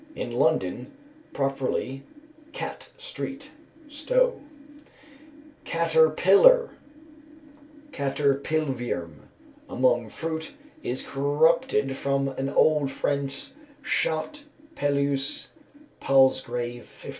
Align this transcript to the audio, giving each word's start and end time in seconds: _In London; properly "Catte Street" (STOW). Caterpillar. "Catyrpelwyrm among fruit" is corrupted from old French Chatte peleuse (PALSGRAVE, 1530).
_In 0.17 0.31
London; 0.31 0.91
properly 1.31 2.01
"Catte 2.53 2.89
Street" 2.97 3.51
(STOW). 3.87 4.41
Caterpillar. 5.63 6.71
"Catyrpelwyrm 7.91 9.11
among 9.69 10.09
fruit" 10.09 10.53
is 10.81 11.05
corrupted 11.05 11.95
from 11.95 12.29
old 12.55 12.89
French 12.89 13.51
Chatte 13.85 14.45
peleuse 14.73 15.49
(PALSGRAVE, 15.99 16.79
1530). 16.79 17.09